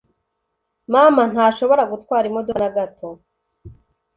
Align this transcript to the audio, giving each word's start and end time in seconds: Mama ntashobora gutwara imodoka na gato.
Mama 0.93 1.21
ntashobora 1.31 1.83
gutwara 1.91 2.25
imodoka 2.27 2.61
na 2.63 2.69
gato. 2.77 3.07